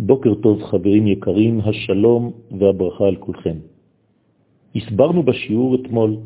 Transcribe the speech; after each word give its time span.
בוקר 0.00 0.34
טוב 0.34 0.62
חברים 0.62 1.06
יקרים, 1.06 1.60
השלום 1.60 2.32
והברכה 2.58 3.04
על 3.06 3.16
כולכם. 3.16 3.56
הסברנו 4.76 5.22
בשיעור 5.22 5.74
אתמול 5.74 6.16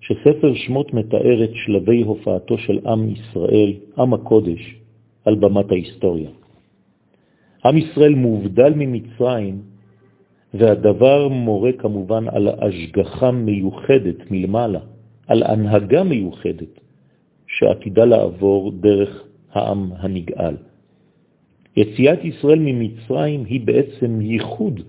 שספר 0.00 0.54
שמות 0.54 0.94
מתאר 0.94 1.44
את 1.44 1.50
שלבי 1.54 2.02
הופעתו 2.02 2.58
של 2.58 2.78
עם 2.86 3.08
ישראל, 3.08 3.72
עם 3.98 4.14
הקודש, 4.14 4.76
על 5.24 5.34
במת 5.34 5.70
ההיסטוריה. 5.72 6.30
עם 7.64 7.76
ישראל 7.78 8.14
מובדל 8.14 8.72
ממצרים, 8.76 9.62
והדבר 10.54 11.28
מורה 11.28 11.72
כמובן 11.72 12.28
על 12.28 12.48
השגחה 12.48 13.30
מיוחדת 13.30 14.30
מלמעלה, 14.30 14.80
על 15.26 15.42
הנהגה 15.42 16.02
מיוחדת 16.02 16.80
שעתידה 17.46 18.04
לעבור 18.04 18.72
דרך 18.72 19.24
העם 19.52 19.92
הנגאל. 19.98 20.56
יציאת 21.76 22.24
ישראל 22.24 22.58
ממצרים 22.58 23.44
היא 23.44 23.60
בעצם 23.60 24.20
ייחוד 24.20 24.80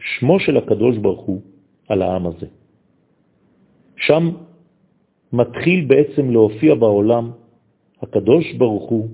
שמו 0.00 0.40
של 0.40 0.56
הקדוש 0.56 0.96
ברוך 0.98 1.20
הוא 1.20 1.40
על 1.88 2.02
העם 2.02 2.26
הזה. 2.26 2.46
שם 3.96 4.30
מתחיל 5.32 5.84
בעצם 5.84 6.30
להופיע 6.30 6.74
בעולם 6.74 7.30
הקדוש 8.02 8.52
ברוך 8.52 8.90
הוא, 8.90 9.08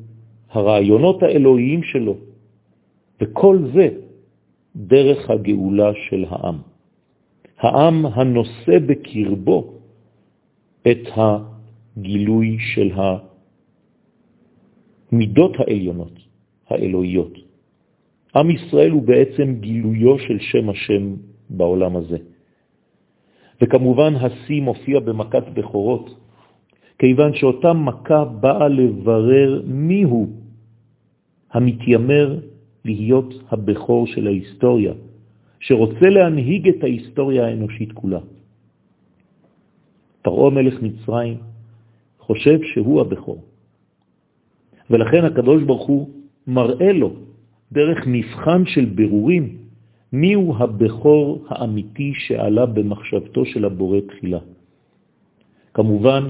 הרעיונות 0.51 1.23
האלוהיים 1.23 1.83
שלו, 1.83 2.17
וכל 3.21 3.59
זה 3.75 3.89
דרך 4.77 5.31
הגאולה 5.31 5.91
של 6.09 6.25
העם. 6.29 6.59
העם 7.59 8.07
הנושא 8.07 8.79
בקרבו 8.87 9.73
את 10.87 11.05
הגילוי 11.17 12.57
של 12.75 12.91
המידות 15.13 15.53
העליונות, 15.59 16.26
האלוהיות. 16.69 17.35
עם 18.37 18.51
ישראל 18.51 18.91
הוא 18.91 19.03
בעצם 19.03 19.55
גילויו 19.61 20.19
של 20.19 20.39
שם 20.41 20.69
השם 20.69 21.15
בעולם 21.51 21.97
הזה. 21.97 22.19
וכמובן 23.63 24.15
השיא 24.17 24.61
מופיע 24.63 25.01
במכת 25.01 25.45
בכורות, 25.55 26.07
כיוון 26.99 27.35
שאותה 27.35 27.73
מכה 27.73 28.25
באה 28.25 28.69
לברר 28.69 29.63
מיהו 29.67 30.27
המתיימר 31.53 32.41
להיות 32.85 33.35
הבכור 33.51 34.07
של 34.07 34.27
ההיסטוריה, 34.27 34.93
שרוצה 35.61 36.09
להנהיג 36.09 36.69
את 36.69 36.83
ההיסטוריה 36.83 37.47
האנושית 37.47 37.93
כולה. 37.93 38.21
פרעה 40.23 40.51
מלך 40.51 40.83
מצרים 40.83 41.39
חושב 42.19 42.59
שהוא 42.63 43.01
הבכור. 43.01 43.41
ולכן 44.91 45.25
הקדוש 45.25 45.63
ברוך 45.63 45.87
הוא 45.87 46.16
מראה 46.47 46.93
לו 46.93 47.11
דרך 47.73 47.99
מבחן 48.07 48.67
של 48.67 48.85
ברורים 48.85 49.57
מיהו 50.13 50.57
הבכור 50.59 51.45
האמיתי 51.49 52.13
שעלה 52.15 52.67
במחשבתו 52.67 53.47
של 53.47 53.65
הבורא 53.65 53.99
תחילה. 54.01 54.39
כמובן, 55.75 56.23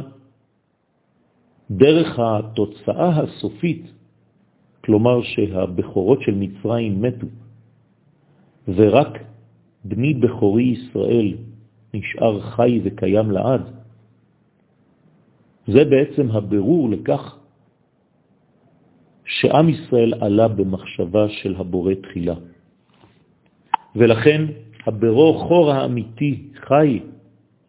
דרך 1.71 2.19
התוצאה 2.19 3.21
הסופית, 3.21 3.85
כלומר 4.85 5.23
שהבכורות 5.23 6.23
של 6.23 6.35
מצרים 6.35 7.03
מתו, 7.03 7.27
ורק 8.69 9.19
בני 9.85 10.15
בכורי 10.15 10.65
ישראל 10.65 11.35
נשאר 11.95 12.41
חי 12.41 12.81
וקיים 12.85 13.31
לעד, 13.31 13.63
זה 15.67 15.85
בעצם 15.85 16.31
הבירור 16.31 16.91
לכך 16.91 17.37
שעם 19.27 19.69
ישראל 19.69 20.15
עלה 20.21 20.49
במחשבה 20.49 21.29
של 21.29 21.55
הבורא 21.59 21.95
תחילה. 21.95 22.35
ולכן 23.97 24.43
הברו 24.87 25.35
חור 25.39 25.73
האמיתי 25.73 26.43
חי 26.55 27.01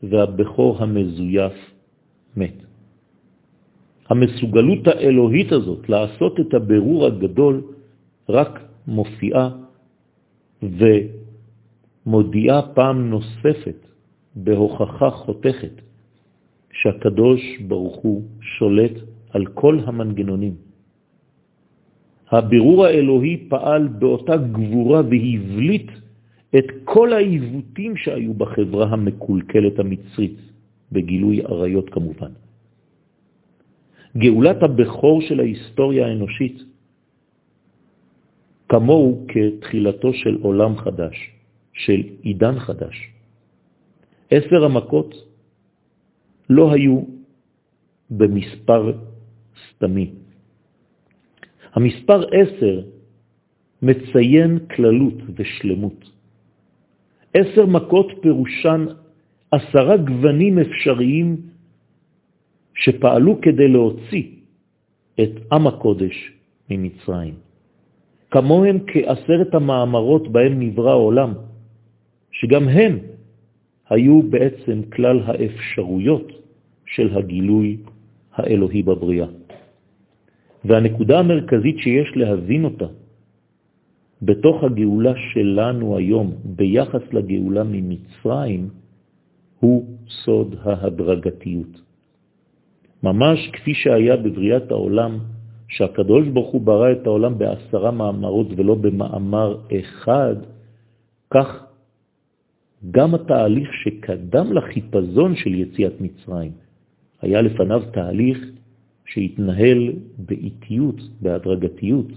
והבכור 0.03 0.83
המזויף 0.83 1.53
מת. 2.37 2.57
המסוגלות 4.09 4.87
האלוהית 4.87 5.51
הזאת 5.51 5.89
לעשות 5.89 6.39
את 6.39 6.53
הבירור 6.53 7.05
הגדול 7.05 7.61
רק 8.29 8.59
מופיעה 8.87 9.49
ומודיעה 12.05 12.61
פעם 12.73 13.09
נוספת 13.09 13.87
בהוכחה 14.35 15.09
חותכת 15.09 15.81
שהקדוש 16.71 17.41
ברוך 17.67 17.95
הוא 17.95 18.23
שולט 18.41 18.95
על 19.29 19.45
כל 19.45 19.79
המנגנונים. 19.85 20.55
הבירור 22.31 22.85
האלוהי 22.85 23.45
פעל 23.49 23.87
באותה 23.87 24.37
גבורה 24.37 25.01
והבליט 25.01 25.91
את 26.57 26.65
כל 26.83 27.13
העיוותים 27.13 27.97
שהיו 27.97 28.33
בחברה 28.33 28.85
המקולקלת 28.89 29.79
המצרית, 29.79 30.37
בגילוי 30.91 31.41
עריות 31.41 31.89
כמובן. 31.89 32.31
גאולת 34.17 34.63
הבכור 34.63 35.21
של 35.21 35.39
ההיסטוריה 35.39 36.07
האנושית 36.07 36.57
כמוהו 38.69 39.27
כתחילתו 39.27 40.13
של 40.13 40.37
עולם 40.41 40.77
חדש, 40.77 41.15
של 41.73 42.03
עידן 42.21 42.59
חדש. 42.59 42.95
עשר 44.31 44.63
המכות 44.65 45.15
לא 46.49 46.73
היו 46.73 47.03
במספר 48.09 48.91
סתמי. 49.69 50.26
המספר 51.73 52.23
עשר 52.31 52.81
מציין 53.81 54.59
כללות 54.75 55.13
ושלמות. 55.35 56.11
עשר 57.33 57.65
מכות 57.65 58.07
פירושן 58.21 58.85
עשרה 59.51 59.97
גוונים 59.97 60.59
אפשריים 60.59 61.37
שפעלו 62.75 63.41
כדי 63.41 63.67
להוציא 63.67 64.23
את 65.21 65.31
עם 65.51 65.67
הקודש 65.67 66.31
ממצרים. 66.69 67.33
כמוהם 68.31 68.77
כעשרת 68.87 69.55
המאמרות 69.55 70.31
בהם 70.31 70.59
נברא 70.59 70.91
העולם, 70.91 71.33
שגם 72.31 72.67
הם 72.67 72.99
היו 73.89 74.21
בעצם 74.21 74.81
כלל 74.95 75.19
האפשרויות 75.25 76.31
של 76.85 77.17
הגילוי 77.17 77.77
האלוהי 78.33 78.83
בבריאה. 78.83 79.27
והנקודה 80.65 81.19
המרכזית 81.19 81.77
שיש 81.79 82.09
להבין 82.15 82.65
אותה 82.65 82.87
בתוך 84.21 84.63
הגאולה 84.63 85.13
שלנו 85.33 85.97
היום 85.97 86.31
ביחס 86.43 87.01
לגאולה 87.13 87.63
ממצרים 87.63 88.69
הוא 89.59 89.85
סוד 90.09 90.55
ההדרגתיות. 90.63 91.81
ממש 93.03 93.49
כפי 93.53 93.73
שהיה 93.73 94.17
בבריאת 94.17 94.71
העולם, 94.71 95.19
שהקדוש 95.67 96.27
ברוך 96.27 96.51
הוא 96.51 96.61
ברא 96.61 96.91
את 96.91 97.03
העולם 97.05 97.37
בעשרה 97.37 97.91
מאמרות 97.91 98.47
ולא 98.57 98.75
במאמר 98.75 99.57
אחד, 99.79 100.35
כך 101.29 101.63
גם 102.91 103.15
התהליך 103.15 103.69
שקדם 103.73 104.53
לחיפזון 104.53 105.35
של 105.35 105.53
יציאת 105.53 106.01
מצרים, 106.01 106.51
היה 107.21 107.41
לפניו 107.41 107.81
תהליך 107.93 108.37
שהתנהל 109.07 109.93
באיטיות, 110.17 110.95
בהדרגתיות. 111.21 112.07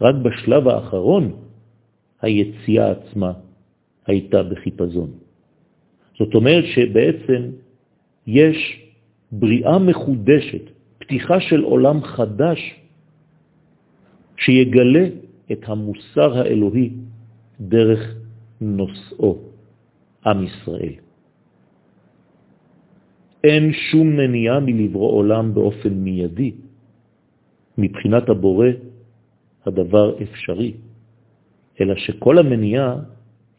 רק 0.00 0.14
בשלב 0.14 0.68
האחרון 0.68 1.32
היציאה 2.22 2.90
עצמה 2.90 3.32
הייתה 4.06 4.42
בחיפזון. 4.42 5.10
זאת 6.18 6.34
אומרת 6.34 6.64
שבעצם 6.74 7.42
יש 8.26 8.86
בריאה 9.32 9.78
מחודשת, 9.78 10.62
פתיחה 10.98 11.40
של 11.40 11.60
עולם 11.62 12.02
חדש, 12.02 12.74
שיגלה 14.36 15.06
את 15.52 15.60
המוסר 15.66 16.38
האלוהי 16.38 16.90
דרך 17.60 18.14
נושאו, 18.60 19.38
עם 20.26 20.44
ישראל. 20.44 21.09
אין 23.44 23.72
שום 23.72 24.16
מניעה 24.16 24.60
מלברוא 24.60 25.12
עולם 25.12 25.54
באופן 25.54 25.92
מיידי. 25.94 26.52
מבחינת 27.78 28.28
הבורא 28.28 28.66
הדבר 29.66 30.22
אפשרי, 30.22 30.72
אלא 31.80 31.94
שכל 31.94 32.38
המניעה 32.38 32.96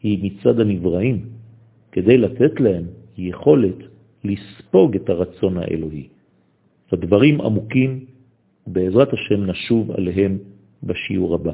היא 0.02 0.18
מצד 0.22 0.60
הנבראים, 0.60 1.18
כדי 1.92 2.18
לתת 2.18 2.60
להם 2.60 2.84
יכולת 3.18 3.78
לספוג 4.24 4.96
את 4.96 5.08
הרצון 5.08 5.58
האלוהי. 5.58 6.08
הדברים 6.92 7.40
עמוקים, 7.40 8.04
בעזרת 8.66 9.12
השם 9.12 9.50
נשוב 9.50 9.90
עליהם 9.90 10.38
בשיעור 10.82 11.34
הבא. 11.34 11.52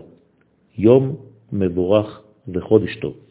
יום 0.78 1.16
מבורך 1.52 2.22
וחודש 2.48 2.96
טוב. 2.96 3.27